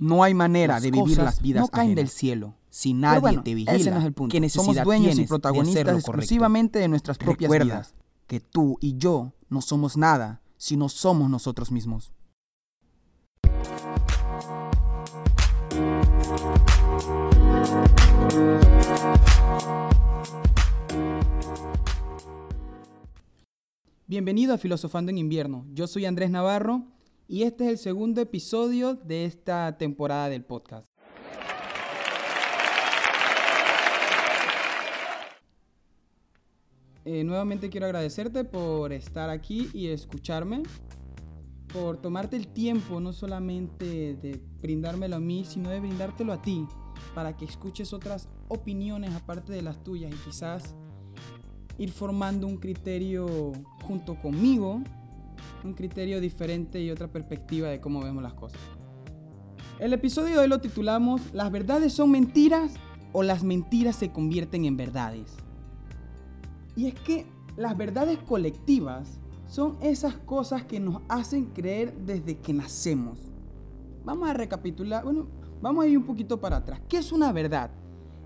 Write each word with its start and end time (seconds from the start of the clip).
No 0.00 0.22
hay 0.22 0.32
manera 0.32 0.78
de 0.78 0.92
vivir 0.92 1.18
las 1.18 1.42
vidas 1.42 1.62
no 1.62 1.68
caen 1.68 1.88
ajenas. 1.88 1.96
del 1.96 2.08
cielo. 2.08 2.54
Si 2.70 2.94
nadie 2.94 3.20
bueno, 3.20 3.42
te 3.42 3.52
vigila, 3.52 3.74
ese 3.74 3.90
no 3.90 3.98
es 3.98 4.04
el 4.04 4.12
punto. 4.12 4.30
¿qué 4.30 4.38
necesidad 4.38 4.64
Somos 4.64 4.84
dueños 4.84 5.18
y 5.18 5.22
de 5.22 5.26
protagonistas 5.26 5.96
exclusivamente 5.96 6.78
de 6.78 6.86
nuestras 6.86 7.18
propias 7.18 7.50
Recuerda 7.50 7.64
vidas. 7.64 7.94
Que 8.28 8.38
tú 8.38 8.78
y 8.80 8.96
yo 8.96 9.32
no 9.48 9.60
somos 9.60 9.96
nada 9.96 10.40
si 10.56 10.76
no 10.76 10.88
somos 10.88 11.28
nosotros 11.28 11.72
mismos. 11.72 12.12
Bienvenido 24.06 24.54
a 24.54 24.58
Filosofando 24.58 25.10
en 25.10 25.18
Invierno. 25.18 25.66
Yo 25.74 25.88
soy 25.88 26.04
Andrés 26.04 26.30
Navarro 26.30 26.84
y 27.28 27.42
este 27.42 27.64
es 27.64 27.70
el 27.70 27.78
segundo 27.78 28.22
episodio 28.22 28.94
de 28.94 29.26
esta 29.26 29.76
temporada 29.76 30.30
del 30.30 30.44
podcast. 30.44 30.88
Eh, 37.04 37.24
nuevamente 37.24 37.68
quiero 37.68 37.86
agradecerte 37.86 38.44
por 38.44 38.94
estar 38.94 39.28
aquí 39.28 39.68
y 39.74 39.88
escucharme, 39.88 40.62
por 41.70 41.98
tomarte 41.98 42.36
el 42.36 42.48
tiempo 42.48 42.98
no 42.98 43.12
solamente 43.12 43.84
de 44.16 44.40
brindármelo 44.62 45.16
a 45.16 45.20
mí, 45.20 45.44
sino 45.44 45.68
de 45.68 45.80
brindártelo 45.80 46.32
a 46.32 46.40
ti, 46.40 46.66
para 47.14 47.36
que 47.36 47.44
escuches 47.44 47.92
otras 47.92 48.28
opiniones 48.48 49.14
aparte 49.14 49.52
de 49.52 49.60
las 49.60 49.84
tuyas 49.84 50.12
y 50.12 50.16
quizás 50.16 50.74
ir 51.76 51.92
formando 51.92 52.46
un 52.46 52.56
criterio 52.56 53.52
junto 53.82 54.18
conmigo, 54.20 54.82
un 55.64 55.74
criterio 55.74 56.20
diferente 56.20 56.80
y 56.80 56.90
otra 56.90 57.08
perspectiva 57.08 57.68
de 57.68 57.80
cómo 57.80 58.02
vemos 58.02 58.22
las 58.22 58.34
cosas. 58.34 58.60
El 59.78 59.92
episodio 59.92 60.34
de 60.34 60.38
hoy 60.40 60.48
lo 60.48 60.60
titulamos 60.60 61.32
¿Las 61.32 61.50
verdades 61.52 61.92
son 61.92 62.10
mentiras 62.10 62.74
o 63.12 63.22
las 63.22 63.44
mentiras 63.44 63.96
se 63.96 64.10
convierten 64.10 64.64
en 64.64 64.76
verdades? 64.76 65.36
Y 66.76 66.86
es 66.86 66.94
que 66.94 67.26
las 67.56 67.76
verdades 67.76 68.18
colectivas 68.18 69.18
son 69.46 69.76
esas 69.80 70.14
cosas 70.14 70.64
que 70.64 70.78
nos 70.78 71.02
hacen 71.08 71.46
creer 71.46 71.94
desde 72.04 72.38
que 72.38 72.52
nacemos. 72.52 73.18
Vamos 74.04 74.28
a 74.28 74.34
recapitular, 74.34 75.04
bueno, 75.04 75.28
vamos 75.60 75.84
a 75.84 75.88
ir 75.88 75.98
un 75.98 76.04
poquito 76.04 76.40
para 76.40 76.58
atrás. 76.58 76.80
¿Qué 76.88 76.98
es 76.98 77.12
una 77.12 77.32
verdad? 77.32 77.70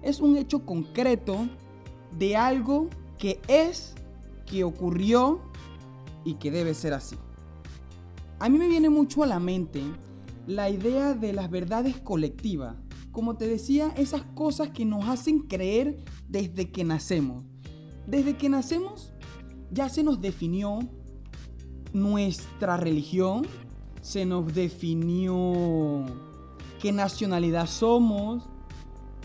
Es 0.02 0.20
un 0.20 0.36
hecho 0.36 0.66
concreto 0.66 1.48
de 2.18 2.36
algo 2.36 2.88
que 3.18 3.40
es, 3.46 3.94
que 4.46 4.64
ocurrió 4.64 5.40
y 6.24 6.34
que 6.34 6.50
debe 6.50 6.74
ser 6.74 6.94
así. 6.94 7.16
A 8.38 8.48
mí 8.48 8.58
me 8.58 8.68
viene 8.68 8.90
mucho 8.90 9.22
a 9.22 9.26
la 9.26 9.38
mente 9.38 9.82
la 10.46 10.68
idea 10.68 11.14
de 11.14 11.32
las 11.32 11.50
verdades 11.50 12.00
colectivas. 12.00 12.76
Como 13.12 13.36
te 13.36 13.46
decía, 13.46 13.92
esas 13.96 14.22
cosas 14.34 14.70
que 14.70 14.84
nos 14.84 15.08
hacen 15.08 15.40
creer 15.40 15.98
desde 16.28 16.70
que 16.70 16.82
nacemos. 16.84 17.44
Desde 18.06 18.36
que 18.36 18.48
nacemos 18.48 19.12
ya 19.70 19.88
se 19.88 20.02
nos 20.02 20.20
definió 20.20 20.80
nuestra 21.92 22.76
religión, 22.76 23.46
se 24.00 24.24
nos 24.24 24.52
definió 24.52 26.04
qué 26.80 26.90
nacionalidad 26.92 27.66
somos 27.66 28.48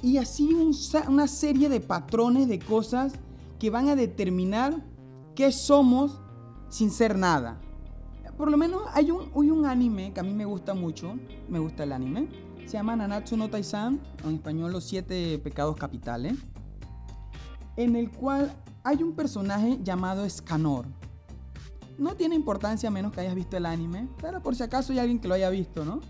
y 0.03 0.17
así 0.17 0.53
un, 0.53 0.75
una 1.09 1.27
serie 1.27 1.69
de 1.69 1.79
patrones 1.79 2.47
de 2.47 2.59
cosas 2.59 3.13
que 3.57 3.69
van 3.69 3.89
a 3.89 3.95
determinar 3.95 4.85
qué 5.33 5.51
somos 5.51 6.21
sin 6.69 6.91
ser 6.91 7.17
nada. 7.17 7.59
Por 8.37 8.51
lo 8.51 8.57
menos 8.57 8.83
hay 8.93 9.09
un, 9.09 9.31
hay 9.35 9.49
un 9.49 9.65
anime 9.65 10.13
que 10.13 10.19
a 10.19 10.23
mí 10.23 10.33
me 10.33 10.45
gusta 10.45 10.73
mucho, 10.73 11.15
me 11.49 11.59
gusta 11.59 11.83
el 11.83 11.91
anime, 11.91 12.27
se 12.65 12.73
llama 12.73 12.95
Nanatsu 12.95 13.37
no 13.37 13.49
Taizan, 13.49 13.99
en 14.23 14.35
español 14.35 14.71
Los 14.73 14.83
Siete 14.83 15.39
Pecados 15.39 15.75
Capitales, 15.77 16.33
en 17.77 17.95
el 17.95 18.11
cual 18.11 18.53
hay 18.83 19.01
un 19.01 19.13
personaje 19.13 19.79
llamado 19.81 20.25
Escanor. 20.25 20.86
No 21.97 22.15
tiene 22.15 22.36
importancia 22.36 22.89
a 22.89 22.92
menos 22.92 23.11
que 23.11 23.21
hayas 23.21 23.33
visto 23.33 23.58
el 23.58 23.65
anime, 23.65 24.08
pero 24.21 24.43
por 24.43 24.55
si 24.55 24.63
acaso 24.63 24.93
hay 24.93 24.99
alguien 24.99 25.19
que 25.19 25.27
lo 25.27 25.33
haya 25.33 25.49
visto, 25.49 25.83
¿no? 25.83 26.02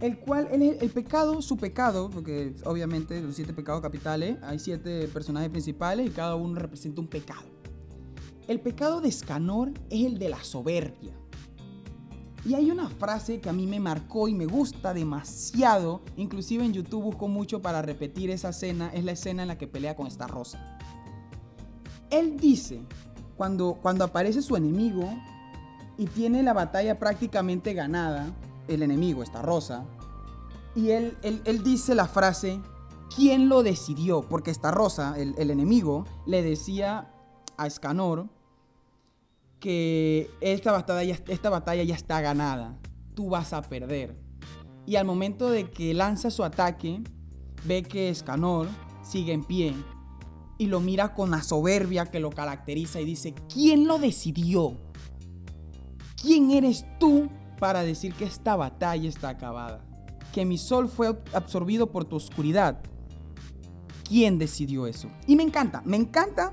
El 0.00 0.18
cual, 0.18 0.48
el, 0.50 0.62
el 0.62 0.90
pecado, 0.90 1.42
su 1.42 1.58
pecado, 1.58 2.10
porque 2.10 2.54
obviamente 2.64 3.20
los 3.20 3.36
siete 3.36 3.52
pecados 3.52 3.82
capitales, 3.82 4.38
hay 4.42 4.58
siete 4.58 5.06
personajes 5.08 5.50
principales 5.50 6.08
y 6.08 6.10
cada 6.10 6.34
uno 6.34 6.58
representa 6.58 7.00
un 7.00 7.06
pecado. 7.06 7.59
El 8.50 8.58
pecado 8.58 9.00
de 9.00 9.08
Escanor 9.08 9.70
es 9.90 10.04
el 10.04 10.18
de 10.18 10.28
la 10.28 10.42
soberbia. 10.42 11.12
Y 12.44 12.54
hay 12.54 12.72
una 12.72 12.88
frase 12.88 13.40
que 13.40 13.48
a 13.48 13.52
mí 13.52 13.64
me 13.64 13.78
marcó 13.78 14.26
y 14.26 14.34
me 14.34 14.44
gusta 14.44 14.92
demasiado, 14.92 16.00
inclusive 16.16 16.64
en 16.64 16.72
YouTube 16.72 17.04
busco 17.04 17.28
mucho 17.28 17.62
para 17.62 17.80
repetir 17.80 18.28
esa 18.28 18.48
escena, 18.48 18.90
es 18.92 19.04
la 19.04 19.12
escena 19.12 19.42
en 19.42 19.48
la 19.48 19.56
que 19.56 19.68
pelea 19.68 19.94
con 19.94 20.08
esta 20.08 20.26
rosa. 20.26 20.76
Él 22.10 22.40
dice, 22.40 22.82
cuando, 23.36 23.78
cuando 23.80 24.02
aparece 24.02 24.42
su 24.42 24.56
enemigo 24.56 25.08
y 25.96 26.06
tiene 26.06 26.42
la 26.42 26.52
batalla 26.52 26.98
prácticamente 26.98 27.72
ganada, 27.72 28.34
el 28.66 28.82
enemigo, 28.82 29.22
esta 29.22 29.42
rosa, 29.42 29.84
y 30.74 30.90
él, 30.90 31.16
él, 31.22 31.40
él 31.44 31.62
dice 31.62 31.94
la 31.94 32.08
frase, 32.08 32.60
¿quién 33.14 33.48
lo 33.48 33.62
decidió? 33.62 34.22
Porque 34.22 34.50
esta 34.50 34.72
rosa, 34.72 35.14
el, 35.16 35.36
el 35.38 35.52
enemigo, 35.52 36.04
le 36.26 36.42
decía 36.42 37.12
a 37.56 37.68
Escanor 37.68 38.28
que 39.60 40.30
esta 40.40 40.72
batalla, 40.72 41.16
esta 41.28 41.50
batalla 41.50 41.84
ya 41.84 41.94
está 41.94 42.20
ganada, 42.20 42.76
tú 43.14 43.28
vas 43.28 43.52
a 43.52 43.62
perder. 43.62 44.16
Y 44.86 44.96
al 44.96 45.04
momento 45.04 45.50
de 45.50 45.70
que 45.70 45.94
lanza 45.94 46.30
su 46.30 46.42
ataque, 46.42 47.02
ve 47.64 47.82
que 47.82 48.08
Escanor 48.08 48.66
sigue 49.02 49.32
en 49.32 49.44
pie 49.44 49.74
y 50.58 50.66
lo 50.66 50.80
mira 50.80 51.14
con 51.14 51.30
la 51.30 51.42
soberbia 51.42 52.06
que 52.06 52.20
lo 52.20 52.30
caracteriza 52.30 53.00
y 53.00 53.04
dice, 53.04 53.34
¿quién 53.52 53.86
lo 53.86 53.98
decidió? 53.98 54.76
¿Quién 56.20 56.50
eres 56.50 56.84
tú 56.98 57.28
para 57.58 57.82
decir 57.82 58.14
que 58.14 58.24
esta 58.24 58.56
batalla 58.56 59.08
está 59.08 59.30
acabada? 59.30 59.84
Que 60.32 60.44
mi 60.44 60.58
sol 60.58 60.88
fue 60.88 61.18
absorbido 61.32 61.90
por 61.90 62.04
tu 62.04 62.16
oscuridad. 62.16 62.80
¿Quién 64.08 64.38
decidió 64.38 64.86
eso? 64.86 65.08
Y 65.26 65.36
me 65.36 65.42
encanta, 65.42 65.82
me 65.84 65.96
encanta 65.96 66.50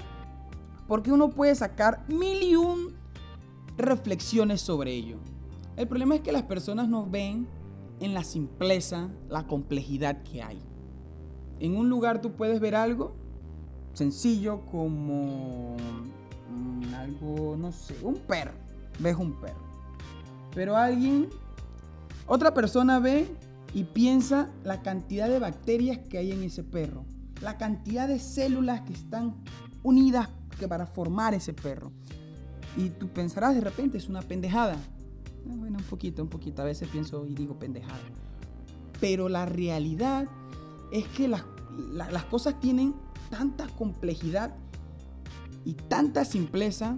porque 0.88 1.12
uno 1.12 1.30
puede 1.30 1.56
sacar 1.56 2.06
mil 2.08 2.42
y 2.44 2.56
un 2.56 2.96
reflexiones 3.78 4.62
sobre 4.62 4.94
ello. 4.94 5.18
El 5.76 5.88
problema 5.88 6.16
es 6.16 6.22
que 6.22 6.32
las 6.32 6.44
personas 6.44 6.90
no 6.90 7.06
ven 7.06 7.48
en 8.00 8.14
la 8.14 8.24
simpleza, 8.24 9.10
la 9.30 9.46
complejidad 9.46 10.24
que 10.24 10.42
hay. 10.42 10.60
En 11.60 11.76
un 11.76 11.90
lugar 11.90 12.22
tú 12.22 12.34
puedes 12.34 12.60
ver 12.60 12.76
algo 12.76 13.16
sencillo 13.94 14.62
como 14.72 15.76
algo, 16.96 17.56
no 17.58 17.72
sé, 17.72 17.96
un 18.04 18.16
perro. 18.16 18.52
Ves 19.00 19.16
un 19.16 19.34
perro. 19.40 19.68
Pero 20.54 20.78
alguien, 20.78 21.30
otra 22.28 22.54
persona 22.54 23.00
ve 23.00 23.28
y 23.74 23.84
piensa 23.84 24.50
la 24.64 24.82
cantidad 24.82 25.28
de 25.28 25.40
bacterias 25.40 26.00
que 26.10 26.18
hay 26.18 26.32
en 26.32 26.44
ese 26.44 26.64
perro. 26.64 27.06
La 27.42 27.58
cantidad 27.58 28.08
de 28.08 28.20
células 28.20 28.82
que 28.82 28.94
están 28.94 29.36
unidas 29.84 30.30
que 30.58 30.68
para 30.68 30.86
formar 30.86 31.34
ese 31.34 31.54
perro. 31.54 31.92
Y 32.76 32.90
tú 32.90 33.08
pensarás 33.08 33.56
de 33.56 33.62
repente, 33.62 33.98
es 33.98 34.08
una 34.10 34.22
pendejada. 34.22 34.78
Ah, 35.50 35.54
bueno, 35.56 35.78
un 35.78 35.86
poquito, 35.86 36.22
un 36.22 36.30
poquito. 36.30 36.62
A 36.62 36.66
veces 36.66 36.90
pienso 36.90 37.26
y 37.26 37.34
digo 37.34 37.58
pendejada. 37.58 38.00
Pero 39.00 39.30
la 39.30 39.46
realidad 39.46 40.28
es 40.92 41.08
que 41.08 41.28
las, 41.28 41.44
la, 41.92 42.12
las 42.12 42.26
cosas 42.26 42.60
tienen 42.60 42.96
tanta 43.30 43.68
complejidad 43.68 44.56
y 45.66 45.74
tanta 45.74 46.24
simpleza 46.26 46.98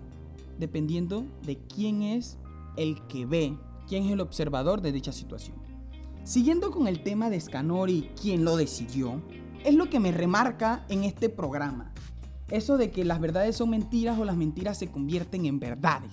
dependiendo 0.59 1.25
de 1.45 1.57
quién 1.57 2.01
es 2.01 2.37
el 2.77 3.01
que 3.07 3.25
ve, 3.25 3.57
quién 3.87 4.05
es 4.05 4.11
el 4.11 4.19
observador 4.19 4.81
de 4.81 4.91
dicha 4.91 5.11
situación. 5.11 5.57
Siguiendo 6.23 6.69
con 6.69 6.87
el 6.87 7.01
tema 7.01 7.29
de 7.29 7.37
Escanor 7.37 7.89
y 7.89 8.11
quién 8.21 8.45
lo 8.45 8.55
decidió, 8.55 9.21
es 9.63 9.73
lo 9.73 9.89
que 9.89 9.99
me 9.99 10.11
remarca 10.11 10.85
en 10.89 11.03
este 11.03 11.29
programa. 11.29 11.91
Eso 12.49 12.77
de 12.77 12.91
que 12.91 13.05
las 13.05 13.19
verdades 13.19 13.55
son 13.57 13.69
mentiras 13.69 14.17
o 14.17 14.25
las 14.25 14.37
mentiras 14.37 14.77
se 14.77 14.87
convierten 14.87 15.45
en 15.45 15.59
verdades. 15.59 16.11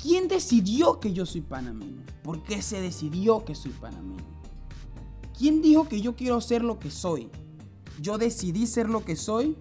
¿Quién 0.00 0.28
decidió 0.28 1.00
que 1.00 1.12
yo 1.12 1.26
soy 1.26 1.40
panameño? 1.40 2.02
¿Por 2.22 2.42
qué 2.42 2.62
se 2.62 2.80
decidió 2.80 3.44
que 3.44 3.54
soy 3.54 3.72
panameño? 3.72 4.24
¿Quién 5.36 5.60
dijo 5.60 5.88
que 5.88 6.00
yo 6.00 6.16
quiero 6.16 6.40
ser 6.40 6.62
lo 6.62 6.78
que 6.78 6.90
soy? 6.90 7.30
¿Yo 8.00 8.18
decidí 8.18 8.66
ser 8.66 8.88
lo 8.88 9.04
que 9.04 9.16
soy? 9.16 9.56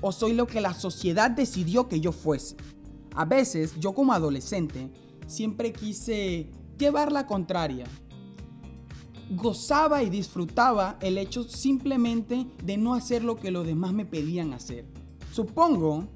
¿O 0.00 0.10
soy 0.10 0.32
lo 0.32 0.46
que 0.46 0.60
la 0.60 0.74
sociedad 0.74 1.30
decidió 1.30 1.88
que 1.88 2.00
yo 2.00 2.12
fuese? 2.12 2.56
A 3.14 3.24
veces, 3.24 3.74
yo 3.78 3.94
como 3.94 4.12
adolescente, 4.12 4.90
siempre 5.26 5.72
quise 5.72 6.50
llevar 6.78 7.12
la 7.12 7.26
contraria. 7.26 7.86
Gozaba 9.30 10.02
y 10.02 10.10
disfrutaba 10.10 10.98
el 11.00 11.16
hecho 11.18 11.44
simplemente 11.44 12.46
de 12.64 12.76
no 12.76 12.94
hacer 12.94 13.22
lo 13.22 13.36
que 13.36 13.50
los 13.50 13.66
demás 13.66 13.92
me 13.92 14.04
pedían 14.04 14.52
hacer. 14.52 14.91
Supongo 15.32 16.08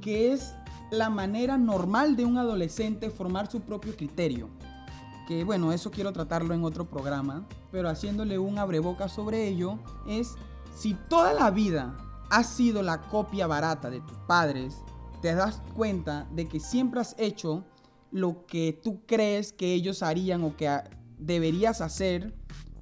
que 0.00 0.32
es 0.32 0.54
la 0.90 1.08
manera 1.08 1.56
normal 1.56 2.16
de 2.16 2.24
un 2.24 2.36
adolescente 2.36 3.10
formar 3.10 3.50
su 3.50 3.60
propio 3.60 3.96
criterio. 3.96 4.48
Que 5.28 5.44
bueno, 5.44 5.72
eso 5.72 5.92
quiero 5.92 6.12
tratarlo 6.12 6.52
en 6.52 6.64
otro 6.64 6.84
programa. 6.88 7.46
pero 7.70 7.88
haciéndole 7.88 8.38
un 8.38 8.58
abreboca 8.58 9.08
sobre 9.08 9.46
ello, 9.46 9.78
es 10.08 10.34
si 10.74 10.94
toda 10.94 11.32
la 11.34 11.50
vida 11.50 11.96
has 12.30 12.48
sido 12.48 12.82
la 12.82 13.02
copia 13.02 13.46
barata 13.46 13.90
de 13.90 14.00
tus 14.00 14.16
padres, 14.26 14.82
te 15.20 15.34
das 15.34 15.62
cuenta 15.74 16.26
de 16.32 16.48
que 16.48 16.58
siempre 16.58 17.00
has 17.00 17.14
hecho 17.18 17.64
lo 18.10 18.46
que 18.46 18.72
tú 18.72 19.02
crees 19.06 19.52
que 19.52 19.74
ellos 19.74 20.02
harían 20.02 20.42
o 20.42 20.56
que 20.56 20.70
deberías 21.18 21.80
hacer 21.80 22.34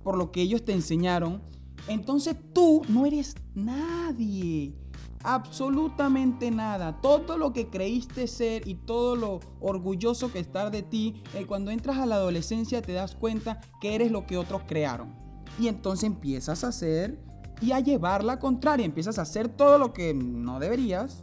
por 0.02 0.16
lo 0.16 0.30
que 0.30 0.42
ellos 0.42 0.64
te 0.64 0.72
enseñaron, 0.72 1.42
entonces 1.88 2.36
tú 2.52 2.82
no 2.88 3.04
eres 3.04 3.34
nadie. 3.54 4.83
Absolutamente 5.24 6.50
nada. 6.50 7.00
Todo 7.00 7.38
lo 7.38 7.54
que 7.54 7.68
creíste 7.68 8.26
ser 8.26 8.68
y 8.68 8.74
todo 8.74 9.16
lo 9.16 9.40
orgulloso 9.58 10.30
que 10.30 10.38
estar 10.38 10.70
de 10.70 10.82
ti, 10.82 11.22
eh, 11.34 11.46
cuando 11.46 11.70
entras 11.70 11.96
a 11.96 12.04
la 12.04 12.16
adolescencia 12.16 12.82
te 12.82 12.92
das 12.92 13.16
cuenta 13.16 13.62
que 13.80 13.94
eres 13.94 14.12
lo 14.12 14.26
que 14.26 14.36
otros 14.36 14.62
crearon. 14.66 15.14
Y 15.58 15.68
entonces 15.68 16.04
empiezas 16.04 16.62
a 16.62 16.68
hacer 16.68 17.18
y 17.62 17.72
a 17.72 17.80
llevar 17.80 18.22
la 18.22 18.38
contraria. 18.38 18.84
Empiezas 18.84 19.18
a 19.18 19.22
hacer 19.22 19.48
todo 19.48 19.78
lo 19.78 19.94
que 19.94 20.12
no 20.12 20.60
deberías 20.60 21.22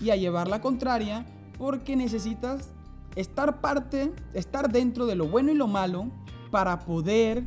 y 0.00 0.10
a 0.10 0.16
llevar 0.16 0.46
la 0.46 0.60
contraria 0.60 1.26
porque 1.58 1.96
necesitas 1.96 2.70
estar 3.16 3.60
parte, 3.60 4.12
estar 4.34 4.70
dentro 4.70 5.06
de 5.06 5.16
lo 5.16 5.26
bueno 5.26 5.50
y 5.50 5.54
lo 5.54 5.66
malo 5.66 6.12
para 6.52 6.78
poder 6.78 7.44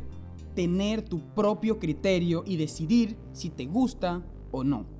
tener 0.55 1.03
tu 1.03 1.21
propio 1.33 1.79
criterio 1.79 2.43
y 2.45 2.57
decidir 2.57 3.17
si 3.31 3.49
te 3.49 3.65
gusta 3.65 4.21
o 4.51 4.65
no. 4.65 4.94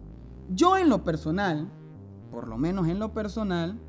Yo 0.49 0.77
en 0.77 0.89
lo 0.89 1.03
personal, 1.03 1.69
por 2.31 2.47
lo 2.47 2.57
menos 2.57 2.87
en 2.87 2.99
lo 2.99 3.13
personal, 3.13 3.79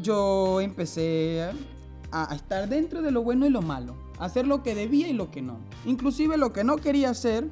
yo 0.00 0.60
empecé 0.60 1.50
a, 2.10 2.34
estar 2.34 2.68
dentro 2.68 3.02
de 3.02 3.10
lo 3.10 3.22
bueno 3.22 3.46
y 3.46 3.50
lo 3.50 3.62
malo, 3.62 3.96
a 4.18 4.26
hacer 4.26 4.46
lo 4.46 4.62
que 4.62 4.74
debía 4.74 5.08
y 5.08 5.12
lo 5.12 5.30
que 5.30 5.42
no. 5.42 5.60
Inclusive 5.84 6.36
lo 6.36 6.52
que 6.52 6.64
no 6.64 6.76
quería 6.76 7.10
hacer, 7.10 7.50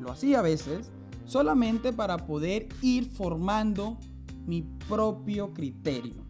lo 0.00 0.10
hacía 0.10 0.40
a 0.40 0.42
veces, 0.42 0.90
solamente 1.24 1.92
para 1.92 2.26
poder 2.26 2.68
ir 2.82 3.10
formando 3.10 3.98
mi 4.46 4.62
propio 4.88 5.52
criterio. 5.54 6.24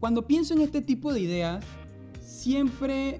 Cuando 0.00 0.26
pienso 0.26 0.54
en 0.54 0.60
este 0.60 0.80
tipo 0.80 1.12
de 1.12 1.20
ideas, 1.20 1.64
siempre 2.20 3.18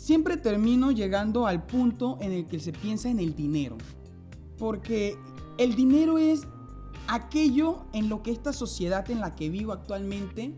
siempre 0.00 0.38
termino 0.38 0.92
llegando 0.92 1.46
al 1.46 1.66
punto 1.66 2.16
en 2.20 2.32
el 2.32 2.46
que 2.46 2.58
se 2.58 2.72
piensa 2.72 3.10
en 3.10 3.18
el 3.18 3.36
dinero. 3.36 3.76
Porque 4.58 5.16
el 5.60 5.74
dinero 5.74 6.16
es 6.16 6.46
aquello 7.06 7.84
en 7.92 8.08
lo 8.08 8.22
que 8.22 8.30
esta 8.30 8.54
sociedad 8.54 9.10
en 9.10 9.20
la 9.20 9.36
que 9.36 9.50
vivo 9.50 9.72
actualmente 9.72 10.54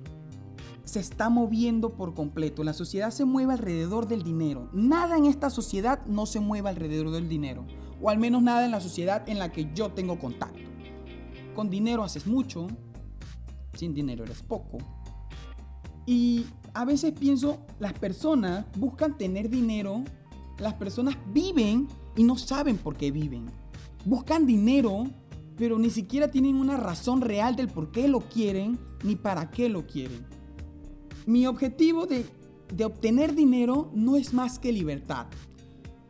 se 0.84 1.00
está 1.00 1.28
moviendo 1.28 1.96
por 1.96 2.14
completo. 2.14 2.62
La 2.62 2.72
sociedad 2.72 3.10
se 3.10 3.24
mueve 3.24 3.52
alrededor 3.52 4.06
del 4.06 4.22
dinero. 4.22 4.70
Nada 4.72 5.18
en 5.18 5.24
esta 5.24 5.50
sociedad 5.50 6.06
no 6.06 6.24
se 6.24 6.38
mueve 6.38 6.68
alrededor 6.68 7.10
del 7.10 7.28
dinero. 7.28 7.66
O 8.00 8.10
al 8.10 8.18
menos 8.18 8.44
nada 8.44 8.64
en 8.64 8.70
la 8.70 8.80
sociedad 8.80 9.28
en 9.28 9.40
la 9.40 9.50
que 9.50 9.72
yo 9.74 9.90
tengo 9.90 10.20
contacto. 10.20 10.70
Con 11.56 11.68
dinero 11.68 12.04
haces 12.04 12.24
mucho, 12.24 12.68
sin 13.74 13.94
dinero 13.94 14.22
eres 14.22 14.40
poco. 14.44 14.78
Y 16.06 16.46
a 16.74 16.84
veces 16.84 17.10
pienso, 17.10 17.66
las 17.80 17.94
personas 17.94 18.66
buscan 18.78 19.18
tener 19.18 19.50
dinero, 19.50 20.04
las 20.60 20.74
personas 20.74 21.16
viven 21.32 21.88
y 22.14 22.22
no 22.22 22.38
saben 22.38 22.78
por 22.78 22.96
qué 22.96 23.10
viven. 23.10 23.61
Buscan 24.04 24.46
dinero, 24.46 25.06
pero 25.56 25.78
ni 25.78 25.90
siquiera 25.90 26.28
tienen 26.28 26.56
una 26.56 26.76
razón 26.76 27.20
real 27.20 27.56
del 27.56 27.68
por 27.68 27.90
qué 27.90 28.08
lo 28.08 28.20
quieren 28.20 28.78
ni 29.04 29.16
para 29.16 29.50
qué 29.50 29.68
lo 29.68 29.86
quieren. 29.86 30.26
Mi 31.26 31.46
objetivo 31.46 32.06
de, 32.06 32.26
obtener 32.84 33.34
dinero 33.34 33.90
no 33.94 34.16
es 34.16 34.32
más 34.32 34.58
que 34.58 34.72
libertad. 34.72 35.26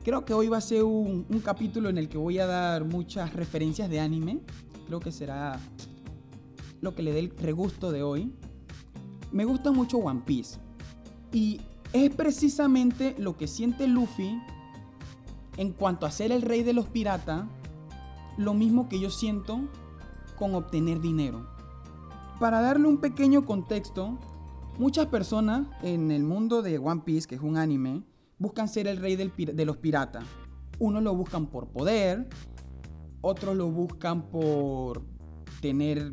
Creo 0.05 0.25
que 0.25 0.35
hoy 0.35 0.49
va 0.49 0.59
a 0.59 0.62
ser 0.62 0.85
un, 0.85 1.27
un 1.29 1.41
capítulo 1.41 1.89
en 1.89 1.99
el 1.99 2.09
que 2.09 2.19
voy 2.19 2.39
a 2.39 2.47
dar 2.47 2.85
muchas 2.85 3.35
referencias 3.35 3.89
de 3.89 4.00
anime. 4.00 4.41
Creo 4.87 5.00
que 5.00 5.12
será 5.12 5.61
lo 6.81 6.94
que 6.94 7.03
le 7.03 7.12
dé 7.12 7.21
el 7.21 7.31
regusto 7.37 7.93
de 7.93 8.03
hoy 8.03 8.33
me 9.33 9.44
gusta 9.44 9.73
mucho 9.73 9.97
One 9.99 10.23
Piece. 10.25 10.59
Y 11.33 11.61
es 11.93 12.15
precisamente 12.15 13.15
lo 13.19 13.37
que 13.37 13.47
siente 13.47 13.87
Luffy 13.89 14.39
en 15.56 15.73
cuanto 15.73 16.06
a 16.06 16.11
ser 16.11 16.33
el 16.33 16.43
rey 16.43 16.62
de 16.62 16.73
los 16.73 16.87
piratas, 16.87 17.44
lo 18.37 18.55
mismo 18.55 18.88
que 18.88 19.00
yo 19.00 19.11
siento 19.11 19.61
con 20.37 20.55
obtener 20.55 21.00
dinero. 21.00 21.46
Para 22.40 22.61
darle 22.61 22.88
un 22.88 22.99
pequeño 22.99 23.46
contexto, 23.46 24.19
muchas 24.79 25.06
personas 25.06 25.67
en 25.82 26.11
el 26.11 26.25
mundo 26.25 26.62
de 26.62 26.79
One 26.79 27.02
Piece, 27.05 27.29
que 27.29 27.37
es 27.37 27.40
un 27.40 27.56
anime, 27.56 28.02
buscan 28.38 28.69
ser 28.69 28.87
el 28.88 28.96
rey 28.96 29.17
de 29.17 29.64
los 29.64 29.76
piratas. 29.76 30.25
Unos 30.79 31.02
lo 31.02 31.14
buscan 31.14 31.46
por 31.46 31.69
poder, 31.69 32.29
otros 33.20 33.56
lo 33.56 33.70
buscan 33.70 34.23
por 34.31 35.02
tener 35.61 36.12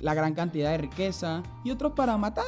la 0.00 0.14
gran 0.14 0.34
cantidad 0.34 0.70
de 0.70 0.78
riqueza 0.78 1.42
y 1.64 1.70
otros 1.70 1.92
para 1.92 2.16
matar. 2.16 2.44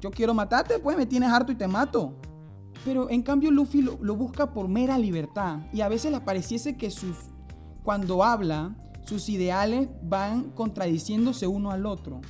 Yo 0.00 0.10
quiero 0.10 0.34
matarte, 0.34 0.78
pues 0.78 0.96
me 0.96 1.06
tienes 1.06 1.30
harto 1.30 1.52
y 1.52 1.54
te 1.54 1.68
mato. 1.68 2.14
Pero 2.84 3.08
en 3.08 3.22
cambio 3.22 3.50
Luffy 3.50 3.82
lo, 3.82 4.16
busca 4.16 4.52
por 4.52 4.68
mera 4.68 4.98
libertad 4.98 5.60
y 5.72 5.80
a 5.80 5.88
veces 5.88 6.12
le 6.12 6.20
pareciese 6.20 6.76
que 6.76 6.90
sus, 6.90 7.16
cuando 7.84 8.24
habla, 8.24 8.74
sus 9.04 9.28
ideales 9.28 9.88
van 10.02 10.50
contradiciéndose 10.50 11.46
uno 11.46 11.70
al 11.70 11.84
otro. 11.84 12.22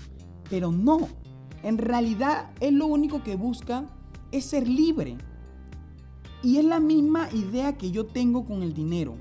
Pero 0.50 0.72
no, 0.72 1.08
en 1.62 1.78
realidad 1.78 2.50
él 2.60 2.74
lo 2.74 2.86
único 2.86 3.22
que 3.22 3.36
busca 3.36 3.86
es 4.32 4.46
ser 4.46 4.68
libre. 4.68 5.16
Y 6.42 6.58
es 6.58 6.64
la 6.64 6.80
misma 6.80 7.28
idea 7.32 7.78
que 7.78 7.92
yo 7.92 8.04
tengo 8.04 8.44
con 8.44 8.62
el 8.62 8.74
dinero. 8.74 9.14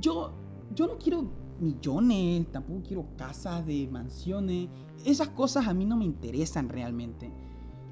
Yo, 0.00 0.32
yo 0.74 0.86
no 0.86 0.98
quiero 0.98 1.28
millones, 1.60 2.46
tampoco 2.52 2.82
quiero 2.86 3.06
casas 3.16 3.66
de 3.66 3.88
mansiones. 3.90 4.68
Esas 5.04 5.28
cosas 5.28 5.66
a 5.66 5.74
mí 5.74 5.84
no 5.84 5.96
me 5.96 6.04
interesan 6.04 6.68
realmente. 6.68 7.30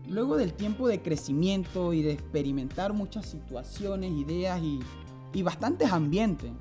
Luego 0.08 0.36
del 0.36 0.54
tiempo 0.54 0.86
de 0.86 1.02
crecimiento 1.02 1.92
y 1.92 2.02
de 2.02 2.12
experimentar 2.12 2.92
muchas 2.92 3.26
situaciones, 3.26 4.12
ideas 4.12 4.62
y, 4.62 4.78
y 5.34 5.42
bastantes 5.42 5.90
ambientes, 5.90 6.52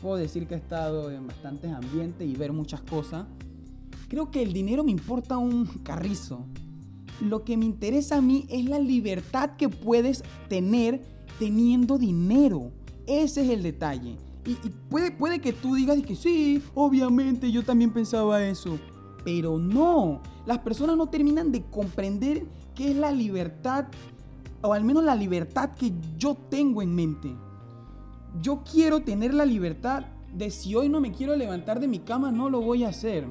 puedo 0.00 0.16
decir 0.16 0.46
que 0.46 0.54
he 0.54 0.58
estado 0.58 1.10
en 1.10 1.26
bastantes 1.26 1.72
ambientes 1.72 2.28
y 2.28 2.34
ver 2.34 2.52
muchas 2.52 2.80
cosas, 2.82 3.26
creo 4.08 4.30
que 4.30 4.42
el 4.42 4.52
dinero 4.52 4.84
me 4.84 4.90
importa 4.90 5.38
un 5.38 5.66
carrizo. 5.82 6.44
Lo 7.20 7.44
que 7.44 7.56
me 7.56 7.64
interesa 7.64 8.18
a 8.18 8.20
mí 8.20 8.46
es 8.50 8.66
la 8.66 8.78
libertad 8.78 9.56
que 9.56 9.68
puedes 9.68 10.22
tener 10.48 11.02
teniendo 11.38 11.98
dinero. 11.98 12.72
Ese 13.06 13.44
es 13.44 13.50
el 13.50 13.62
detalle. 13.62 14.16
Y, 14.44 14.54
puede, 14.88 15.10
puede 15.10 15.40
que 15.40 15.52
tú 15.52 15.74
digas 15.74 16.00
que 16.02 16.14
sí, 16.14 16.62
obviamente 16.74 17.50
yo 17.50 17.64
también 17.64 17.92
pensaba 17.92 18.44
eso. 18.44 18.78
Pero 19.24 19.58
no, 19.58 20.20
las 20.46 20.58
personas 20.58 20.96
no 20.96 21.08
terminan 21.08 21.50
de 21.50 21.62
comprender 21.64 22.46
qué 22.74 22.92
es 22.92 22.96
la 22.96 23.10
libertad, 23.10 23.86
o 24.62 24.72
al 24.72 24.84
menos 24.84 25.02
la 25.02 25.16
libertad 25.16 25.70
que 25.70 25.92
yo 26.16 26.34
tengo 26.34 26.80
en 26.82 26.94
mente. 26.94 27.34
Yo 28.42 28.62
quiero 28.70 29.00
tener 29.00 29.32
la 29.32 29.44
libertad 29.44 30.04
de 30.34 30.50
si 30.50 30.74
hoy 30.74 30.88
no 30.88 31.00
me 31.00 31.12
quiero 31.12 31.36
levantar 31.36 31.80
de 31.80 31.88
mi 31.88 32.00
cama, 32.00 32.30
no 32.30 32.50
lo 32.50 32.60
voy 32.60 32.84
a 32.84 32.88
hacer. 32.88 33.26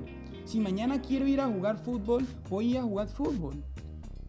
Si 0.45 0.59
mañana 0.59 1.01
quiero 1.01 1.27
ir 1.27 1.41
a 1.41 1.47
jugar 1.47 1.83
fútbol, 1.83 2.25
voy 2.49 2.77
a 2.77 2.83
jugar 2.83 3.07
fútbol. 3.07 3.63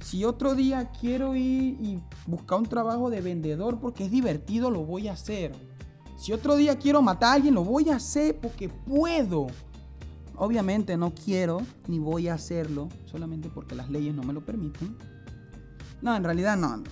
Si 0.00 0.24
otro 0.24 0.54
día 0.54 0.90
quiero 1.00 1.34
ir 1.34 1.78
y 1.80 2.00
buscar 2.26 2.58
un 2.58 2.66
trabajo 2.66 3.10
de 3.10 3.20
vendedor 3.20 3.80
porque 3.80 4.04
es 4.04 4.10
divertido, 4.10 4.70
lo 4.70 4.84
voy 4.84 5.08
a 5.08 5.12
hacer. 5.12 5.52
Si 6.18 6.32
otro 6.32 6.56
día 6.56 6.76
quiero 6.76 7.02
matar 7.02 7.30
a 7.30 7.32
alguien, 7.34 7.54
lo 7.54 7.64
voy 7.64 7.88
a 7.90 7.96
hacer 7.96 8.38
porque 8.38 8.68
puedo. 8.68 9.46
Obviamente 10.36 10.96
no 10.96 11.14
quiero 11.14 11.62
ni 11.88 11.98
voy 11.98 12.28
a 12.28 12.34
hacerlo 12.34 12.88
solamente 13.06 13.48
porque 13.48 13.74
las 13.74 13.90
leyes 13.90 14.14
no 14.14 14.22
me 14.22 14.34
lo 14.34 14.44
permiten. 14.44 14.96
No, 16.02 16.14
en 16.14 16.24
realidad 16.24 16.56
no. 16.58 16.82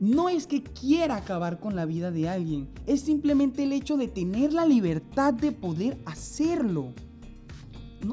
No 0.00 0.28
es 0.28 0.46
que 0.46 0.62
quiera 0.62 1.16
acabar 1.16 1.58
con 1.58 1.74
la 1.74 1.84
vida 1.84 2.10
de 2.10 2.28
alguien, 2.28 2.68
es 2.86 3.00
simplemente 3.00 3.64
el 3.64 3.72
hecho 3.72 3.96
de 3.96 4.08
tener 4.08 4.52
la 4.52 4.64
libertad 4.64 5.34
de 5.34 5.52
poder 5.52 6.00
hacerlo. 6.06 6.92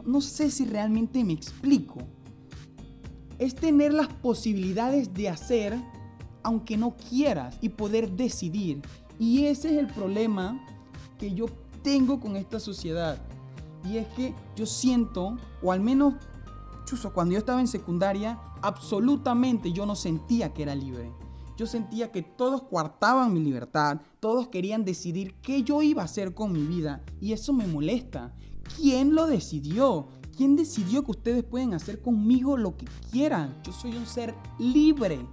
No, 0.06 0.20
sé 0.22 0.50
si 0.50 0.66
realmente 0.66 1.24
me 1.24 1.34
explico. 1.34 2.00
Es 3.38 3.54
tener 3.54 3.94
las 3.94 4.08
posibilidades 4.08 5.14
de 5.14 5.30
hacer 5.30 5.80
aunque 6.42 6.78
no 6.78 6.96
quieras 6.96 7.58
y 7.62 7.70
poder 7.70 8.12
decidir 8.12 8.82
y 9.20 9.46
ese 9.46 9.74
es 9.74 9.78
el 9.78 9.88
problema 9.88 10.60
que 11.18 11.34
yo 11.34 11.46
tengo 11.82 12.20
con 12.20 12.36
esta 12.36 12.60
sociedad. 12.60 13.18
Y 13.84 13.98
es 13.98 14.08
que 14.10 14.34
yo 14.56 14.66
siento, 14.66 15.38
o 15.62 15.72
al 15.72 15.80
menos, 15.80 16.16
chuso, 16.86 17.14
cuando 17.14 17.34
yo 17.34 17.40
estaba 17.40 17.62
en 17.62 17.68
secundaria, 17.68 18.40
absolutamente 18.62 19.72
yo 19.72 19.86
no 19.86 19.96
sentía 19.96 20.54
que 20.54 20.64
era 20.64 20.76
libre. 20.76 21.12
Yo 21.58 21.66
sentía 21.66 22.12
que 22.12 22.22
todos 22.22 22.64
coartaban 22.64 23.34
mi 23.34 23.40
libertad, 23.40 24.02
todos 24.20 24.50
querían 24.50 24.84
decidir 24.84 25.36
qué 25.42 25.64
yo 25.64 25.82
iba 25.82 26.02
a 26.02 26.06
hacer 26.06 26.34
con 26.34 26.52
mi 26.52 26.64
vida. 26.64 27.02
Y 27.22 27.32
eso 27.32 27.54
me 27.54 27.66
molesta. 27.66 28.36
¿Quién 28.76 29.16
lo 29.16 29.26
decidió? 29.26 30.08
¿Quién 30.36 30.58
decidió 30.58 31.04
que 31.06 31.12
ustedes 31.12 31.44
pueden 31.44 31.74
hacer 31.74 32.02
conmigo 32.02 32.58
lo 32.58 32.76
que 32.76 32.86
quieran? 33.10 33.56
Yo 33.64 33.72
soy 33.72 33.96
un 33.96 34.06
ser 34.06 34.36
libre. 34.60 35.26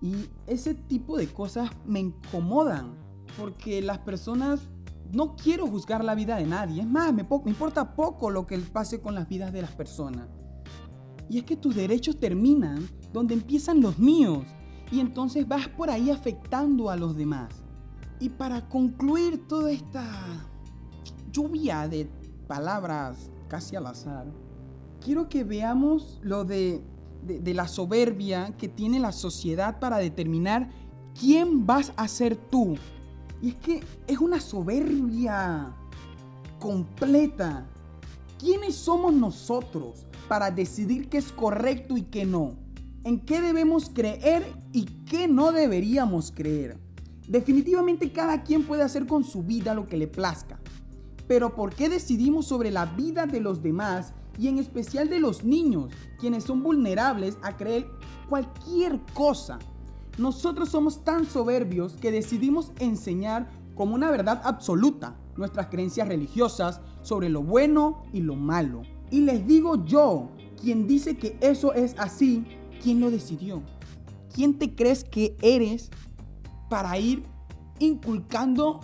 Y 0.00 0.14
ese 0.46 0.74
tipo 0.74 1.16
de 1.16 1.26
cosas 1.26 1.70
me 1.84 2.00
incomodan, 2.00 2.94
porque 3.36 3.82
las 3.82 3.98
personas 3.98 4.60
no 5.12 5.34
quiero 5.36 5.66
juzgar 5.66 6.04
la 6.04 6.14
vida 6.14 6.36
de 6.36 6.46
nadie. 6.46 6.82
Es 6.82 6.88
más, 6.88 7.12
me, 7.12 7.24
me, 7.24 7.50
importa 7.50 7.96
poco 7.96 8.30
lo 8.30 8.46
que 8.46 8.58
pase 8.58 9.00
con 9.00 9.14
las 9.14 9.28
vidas 9.28 9.52
de 9.52 9.62
las 9.62 9.72
personas. 9.72 10.28
Y 11.28 11.38
es 11.38 11.44
que 11.44 11.56
tus 11.56 11.74
derechos 11.74 12.18
terminan 12.18 12.88
donde 13.12 13.34
empiezan 13.34 13.80
los 13.80 13.98
míos. 13.98 14.44
Y 14.90 15.00
entonces 15.00 15.46
vas 15.46 15.68
por 15.68 15.90
ahí 15.90 16.10
afectando 16.10 16.90
a 16.90 16.96
los 16.96 17.16
demás. 17.16 17.50
Y 18.20 18.30
para 18.30 18.68
concluir 18.68 19.46
toda 19.46 19.70
esta 19.70 20.04
lluvia 21.32 21.88
de 21.88 22.08
palabras 22.46 23.30
casi 23.48 23.76
al 23.76 23.86
azar, 23.86 24.26
quiero 25.04 25.28
que 25.28 25.44
veamos 25.44 26.18
lo 26.22 26.44
de, 26.44 26.82
de, 27.24 27.54
la 27.54 27.68
soberbia 27.68 28.56
que 28.56 28.68
tiene 28.68 29.00
la 29.00 29.12
sociedad 29.12 29.78
para 29.80 29.98
determinar 29.98 30.70
quién 31.18 31.66
vas 31.66 31.92
a 31.96 32.08
ser 32.08 32.36
tú. 32.36 32.76
Y 33.42 33.50
es 33.50 33.54
que 33.56 33.84
es 34.06 34.18
una 34.18 34.40
soberbia 34.40 35.74
completa. 36.58 37.66
¿Quiénes 38.38 38.76
somos 38.76 39.12
nosotros 39.12 40.06
para 40.28 40.50
decidir 40.50 41.08
qué 41.08 41.18
es 41.18 41.32
correcto 41.32 41.96
y 41.96 42.02
qué 42.02 42.24
no? 42.24 42.65
¿En 43.06 43.20
qué 43.20 43.40
debemos 43.40 43.88
creer 43.88 44.44
y 44.72 44.86
qué 45.04 45.28
no 45.28 45.52
deberíamos 45.52 46.32
creer? 46.32 46.76
Definitivamente 47.28 48.10
cada 48.10 48.42
quien 48.42 48.64
puede 48.64 48.82
hacer 48.82 49.06
con 49.06 49.22
su 49.22 49.44
vida 49.44 49.74
lo 49.74 49.86
que 49.86 49.96
le 49.96 50.08
plazca. 50.08 50.58
Pero 51.28 51.54
¿por 51.54 51.72
qué 51.72 51.88
decidimos 51.88 52.46
sobre 52.46 52.72
la 52.72 52.84
vida 52.84 53.26
de 53.26 53.38
los 53.38 53.62
demás 53.62 54.12
y 54.36 54.48
en 54.48 54.58
especial 54.58 55.08
de 55.08 55.20
los 55.20 55.44
niños, 55.44 55.92
quienes 56.18 56.42
son 56.42 56.64
vulnerables 56.64 57.38
a 57.42 57.56
creer 57.56 57.86
cualquier 58.28 58.98
cosa? 59.14 59.60
Nosotros 60.18 60.70
somos 60.70 61.04
tan 61.04 61.26
soberbios 61.26 61.92
que 61.92 62.10
decidimos 62.10 62.72
enseñar 62.80 63.48
como 63.76 63.94
una 63.94 64.10
verdad 64.10 64.42
absoluta 64.42 65.14
nuestras 65.36 65.68
creencias 65.68 66.08
religiosas 66.08 66.80
sobre 67.02 67.28
lo 67.28 67.44
bueno 67.44 68.02
y 68.12 68.22
lo 68.22 68.34
malo. 68.34 68.82
Y 69.12 69.20
les 69.20 69.46
digo 69.46 69.84
yo, 69.84 70.30
quien 70.60 70.88
dice 70.88 71.16
que 71.16 71.38
eso 71.40 71.72
es 71.72 71.94
así, 71.98 72.44
¿quién 72.86 73.00
lo 73.00 73.10
decidió? 73.10 73.64
¿Quién 74.32 74.60
te 74.60 74.76
crees 74.76 75.02
que 75.02 75.36
eres 75.42 75.90
para 76.70 76.96
ir 77.00 77.24
inculcando 77.80 78.78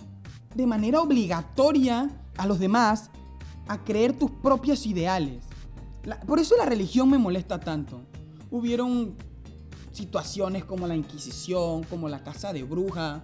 de 0.53 0.67
manera 0.67 0.99
obligatoria 0.99 2.09
a 2.35 2.45
los 2.45 2.59
demás 2.59 3.11
a 3.65 3.81
creer 3.85 4.11
tus 4.11 4.29
propios 4.29 4.85
ideales. 4.85 5.45
por 6.27 6.39
eso 6.39 6.57
la 6.57 6.65
religión 6.65 7.09
me 7.09 7.17
molesta 7.17 7.61
tanto. 7.61 8.01
Hubieron 8.51 9.15
situaciones 9.93 10.65
como 10.65 10.85
la 10.85 10.97
Inquisición, 10.97 11.83
como 11.83 12.09
la 12.09 12.25
Casa 12.25 12.51
de 12.51 12.63
Bruja, 12.63 13.23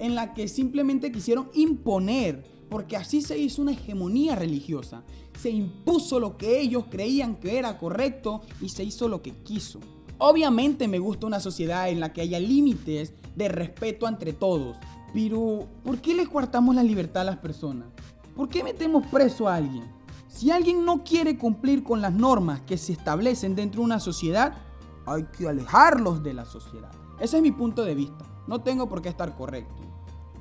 en 0.00 0.16
la 0.16 0.34
que 0.34 0.48
simplemente 0.48 1.12
quisieron 1.12 1.48
imponer, 1.54 2.44
porque 2.68 2.96
así 2.96 3.22
se 3.22 3.38
hizo 3.38 3.62
una 3.62 3.70
hegemonía 3.70 4.34
religiosa. 4.34 5.04
Se 5.40 5.50
impuso 5.50 6.18
lo 6.18 6.36
que 6.36 6.60
ellos 6.60 6.86
creían 6.90 7.36
que 7.36 7.56
era 7.56 7.78
correcto 7.78 8.40
y 8.60 8.68
se 8.70 8.82
hizo 8.82 9.06
lo 9.06 9.22
que 9.22 9.30
quiso. 9.44 9.78
Obviamente 10.20 10.88
me 10.88 10.98
gusta 10.98 11.28
una 11.28 11.38
sociedad 11.38 11.88
en 11.88 12.00
la 12.00 12.12
que 12.12 12.22
haya 12.22 12.40
límites 12.40 13.14
de 13.36 13.48
respeto 13.48 14.08
entre 14.08 14.32
todos, 14.32 14.76
pero 15.14 15.68
¿por 15.84 15.98
qué 15.98 16.12
le 16.12 16.26
cuartamos 16.26 16.74
la 16.74 16.82
libertad 16.82 17.22
a 17.22 17.26
las 17.26 17.36
personas? 17.36 17.86
¿Por 18.34 18.48
qué 18.48 18.64
metemos 18.64 19.06
preso 19.06 19.48
a 19.48 19.54
alguien? 19.54 19.84
Si 20.26 20.50
alguien 20.50 20.84
no 20.84 21.04
quiere 21.04 21.38
cumplir 21.38 21.84
con 21.84 22.00
las 22.00 22.12
normas 22.12 22.60
que 22.62 22.76
se 22.76 22.92
establecen 22.92 23.54
dentro 23.54 23.80
de 23.80 23.86
una 23.86 24.00
sociedad, 24.00 24.54
hay 25.06 25.22
que 25.36 25.48
alejarlos 25.48 26.22
de 26.24 26.34
la 26.34 26.44
sociedad. 26.44 26.90
Ese 27.20 27.36
es 27.36 27.42
mi 27.42 27.52
punto 27.52 27.84
de 27.84 27.94
vista. 27.94 28.24
No 28.48 28.60
tengo 28.60 28.88
por 28.88 29.02
qué 29.02 29.08
estar 29.08 29.36
correcto. 29.36 29.82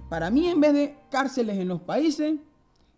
Para 0.10 0.31
mí, 0.31 0.48
en 0.48 0.60
vez 0.60 0.74
de 0.74 0.98
cárceles 1.12 1.57
en 1.60 1.67
los 1.67 1.81
países, 1.81 2.39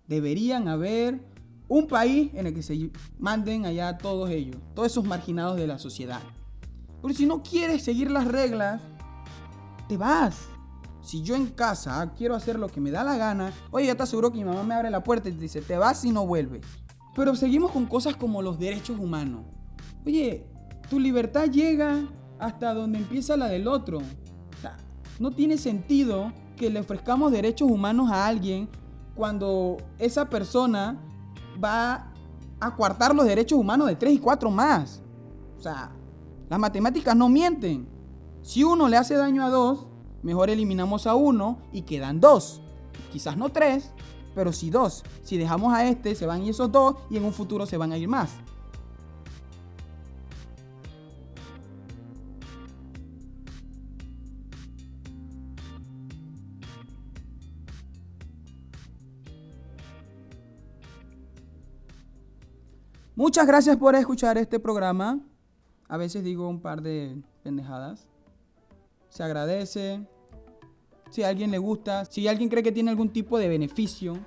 deberían 0.07 0.69
haber 0.69 1.19
un 1.67 1.87
país 1.87 2.31
en 2.33 2.47
el 2.47 2.53
que 2.53 2.63
se 2.63 2.89
manden 3.19 3.65
allá 3.65 3.97
todos 3.97 4.29
ellos, 4.29 4.57
todos 4.73 4.91
esos 4.91 5.03
marginados 5.03 5.57
de 5.57 5.67
la 5.67 5.77
sociedad. 5.77 6.21
Porque 7.01 7.15
si 7.15 7.25
no 7.25 7.41
quieres 7.43 7.83
seguir 7.83 8.11
las 8.11 8.27
reglas, 8.27 8.81
te 9.87 9.97
vas. 9.97 10.47
Si 11.01 11.23
yo 11.23 11.35
en 11.35 11.47
casa 11.47 12.13
quiero 12.17 12.35
hacer 12.35 12.59
lo 12.59 12.67
que 12.67 12.81
me 12.81 12.91
da 12.91 13.03
la 13.03 13.17
gana, 13.17 13.51
oye, 13.71 13.87
ya 13.87 13.95
te 13.95 14.03
aseguro 14.03 14.31
que 14.31 14.37
mi 14.37 14.45
mamá 14.45 14.63
me 14.63 14.75
abre 14.75 14.89
la 14.89 15.03
puerta 15.03 15.29
y 15.29 15.31
te 15.31 15.39
dice, 15.39 15.61
te 15.61 15.77
vas 15.77 16.03
y 16.05 16.11
no 16.11 16.25
vuelves. 16.25 16.65
Pero 17.15 17.35
seguimos 17.35 17.71
con 17.71 17.85
cosas 17.85 18.15
como 18.15 18.41
los 18.41 18.59
derechos 18.59 18.99
humanos. 18.99 19.41
Oye, 20.05 20.45
tu 20.89 20.99
libertad 20.99 21.45
llega 21.45 22.07
hasta 22.37 22.73
donde 22.73 22.99
empieza 22.99 23.37
la 23.37 23.47
del 23.47 23.67
otro. 23.67 23.97
O 23.97 24.61
sea, 24.61 24.77
no 25.19 25.31
tiene 25.31 25.57
sentido 25.57 26.31
que 26.55 26.69
le 26.69 26.81
ofrezcamos 26.81 27.31
derechos 27.31 27.69
humanos 27.69 28.11
a 28.11 28.27
alguien 28.27 28.69
cuando 29.15 29.77
esa 29.97 30.29
persona 30.29 30.97
va 31.61 32.11
a 32.59 32.75
coartar 32.75 33.15
los 33.15 33.25
derechos 33.25 33.57
humanos 33.57 33.87
de 33.87 33.95
tres 33.95 34.13
y 34.13 34.19
cuatro 34.19 34.51
más. 34.51 35.01
O 35.57 35.61
sea, 35.61 35.91
las 36.49 36.59
matemáticas 36.59 37.15
no 37.15 37.29
mienten. 37.29 37.87
Si 38.41 38.63
uno 38.63 38.87
le 38.87 38.97
hace 38.97 39.13
daño 39.15 39.45
a 39.45 39.49
dos, 39.49 39.87
mejor 40.23 40.49
eliminamos 40.49 41.05
a 41.05 41.13
uno 41.13 41.59
y 41.71 41.83
quedan 41.83 42.19
dos. 42.19 42.61
Quizás 43.11 43.37
no 43.37 43.49
tres, 43.49 43.91
pero 44.33 44.51
sí 44.51 44.69
dos. 44.69 45.03
Si 45.21 45.37
dejamos 45.37 45.73
a 45.73 45.87
este, 45.87 46.15
se 46.15 46.25
van 46.25 46.43
esos 46.43 46.71
dos 46.71 46.95
y 47.09 47.17
en 47.17 47.25
un 47.25 47.33
futuro 47.33 47.65
se 47.65 47.77
van 47.77 47.91
a 47.91 47.97
ir 47.97 48.07
más. 48.07 48.31
Muchas 63.15 63.45
gracias 63.45 63.75
por 63.75 63.95
escuchar 63.95 64.37
este 64.37 64.59
programa. 64.59 65.19
A 65.89 65.97
veces 65.97 66.23
digo 66.23 66.47
un 66.47 66.61
par 66.61 66.81
de 66.81 67.21
pendejadas 67.43 68.07
se 69.09 69.23
agradece. 69.23 70.07
Si 71.09 71.23
a 71.23 71.29
alguien 71.29 71.51
le 71.51 71.57
gusta, 71.57 72.05
si 72.05 72.27
alguien 72.27 72.49
cree 72.49 72.63
que 72.63 72.71
tiene 72.71 72.91
algún 72.91 73.09
tipo 73.09 73.39
de 73.39 73.49
beneficio, 73.49 74.17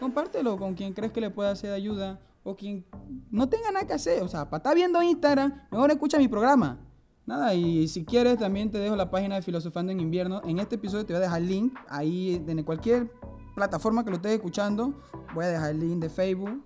compártelo 0.00 0.56
con 0.58 0.74
quien 0.74 0.92
crees 0.92 1.12
que 1.12 1.20
le 1.20 1.30
pueda 1.30 1.52
hacer 1.52 1.72
ayuda 1.72 2.18
o 2.42 2.56
quien 2.56 2.84
no 3.30 3.48
tenga 3.48 3.70
nada 3.70 3.86
que 3.86 3.92
hacer. 3.92 4.22
O 4.22 4.28
sea, 4.28 4.50
para 4.50 4.58
estar 4.58 4.74
viendo 4.74 5.00
Instagram, 5.00 5.62
mejor 5.70 5.90
escucha 5.92 6.18
mi 6.18 6.26
programa. 6.26 6.80
Nada, 7.26 7.54
y 7.54 7.88
si 7.88 8.04
quieres 8.04 8.38
también 8.38 8.70
te 8.70 8.78
dejo 8.78 8.96
la 8.96 9.10
página 9.10 9.36
de 9.36 9.42
Filosofando 9.42 9.92
en 9.92 10.00
Invierno. 10.00 10.42
En 10.44 10.58
este 10.58 10.74
episodio 10.74 11.06
te 11.06 11.12
voy 11.12 11.18
a 11.18 11.24
dejar 11.24 11.40
el 11.40 11.48
link 11.48 11.78
ahí 11.88 12.44
en 12.46 12.62
cualquier 12.64 13.10
plataforma 13.54 14.04
que 14.04 14.10
lo 14.10 14.16
estés 14.16 14.32
escuchando. 14.32 14.92
Voy 15.34 15.44
a 15.44 15.48
dejar 15.48 15.70
el 15.70 15.80
link 15.80 16.02
de 16.02 16.10
Facebook 16.10 16.62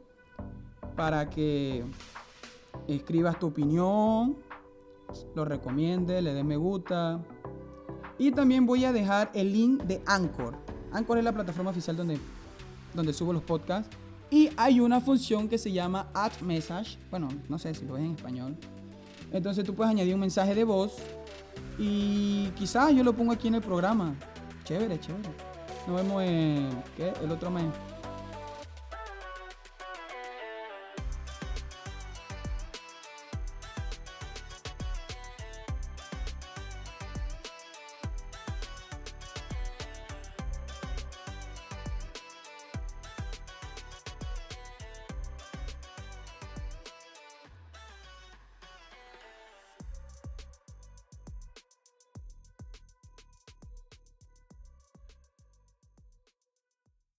para 0.96 1.28
que 1.28 1.84
escribas 2.88 3.38
tu 3.38 3.48
opinión, 3.48 4.36
lo 5.34 5.44
recomiende, 5.44 6.20
le 6.22 6.34
dé 6.34 6.42
me 6.42 6.56
gusta, 6.56 7.20
y 8.18 8.32
también 8.32 8.66
voy 8.66 8.84
a 8.84 8.92
dejar 8.92 9.30
el 9.32 9.52
link 9.52 9.84
de 9.84 10.02
Anchor. 10.04 10.56
Anchor 10.92 11.18
es 11.18 11.24
la 11.24 11.32
plataforma 11.32 11.70
oficial 11.70 11.96
donde, 11.96 12.18
donde 12.92 13.12
subo 13.12 13.32
los 13.32 13.42
podcasts. 13.42 13.96
Y 14.30 14.50
hay 14.56 14.80
una 14.80 15.00
función 15.00 15.48
que 15.48 15.56
se 15.56 15.72
llama 15.72 16.08
Add 16.12 16.40
Message. 16.42 16.98
Bueno, 17.10 17.28
no 17.48 17.58
sé 17.58 17.74
si 17.74 17.86
lo 17.86 17.94
ves 17.94 18.04
en 18.04 18.14
español. 18.14 18.56
Entonces 19.32 19.64
tú 19.64 19.74
puedes 19.74 19.90
añadir 19.90 20.14
un 20.14 20.20
mensaje 20.20 20.54
de 20.54 20.64
voz. 20.64 20.96
Y 21.78 22.48
quizás 22.56 22.92
yo 22.92 23.04
lo 23.04 23.12
pongo 23.12 23.32
aquí 23.32 23.48
en 23.48 23.54
el 23.54 23.62
programa. 23.62 24.14
Chévere, 24.64 24.98
chévere. 24.98 25.28
Nos 25.86 25.96
vemos 25.96 26.22
en. 26.22 26.68
¿Qué? 26.96 27.12
El 27.22 27.30
otro 27.30 27.50
mes. 27.50 27.64